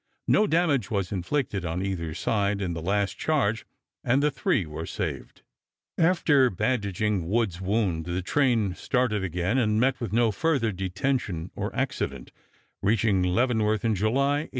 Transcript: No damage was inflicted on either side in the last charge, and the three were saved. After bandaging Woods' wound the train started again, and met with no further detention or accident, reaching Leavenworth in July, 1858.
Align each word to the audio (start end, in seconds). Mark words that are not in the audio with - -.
No 0.27 0.47
damage 0.47 0.89
was 0.89 1.11
inflicted 1.11 1.63
on 1.63 1.83
either 1.85 2.15
side 2.15 2.59
in 2.59 2.73
the 2.73 2.81
last 2.81 3.19
charge, 3.19 3.67
and 4.03 4.23
the 4.23 4.31
three 4.31 4.65
were 4.65 4.87
saved. 4.87 5.43
After 5.95 6.49
bandaging 6.49 7.27
Woods' 7.29 7.61
wound 7.61 8.05
the 8.05 8.23
train 8.23 8.73
started 8.73 9.23
again, 9.23 9.59
and 9.59 9.79
met 9.79 9.99
with 10.01 10.11
no 10.11 10.31
further 10.31 10.71
detention 10.71 11.51
or 11.55 11.69
accident, 11.75 12.31
reaching 12.81 13.21
Leavenworth 13.21 13.85
in 13.85 13.93
July, 13.93 14.49
1858. 14.49 14.49